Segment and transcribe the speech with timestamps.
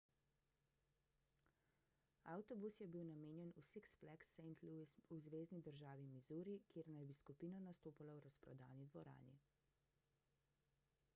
[2.35, 7.07] avtobus je bil namenjen v six flags st louis v zvezni državi misuri kjer naj
[7.11, 9.37] bi skupina nastopala v razprodani dvorani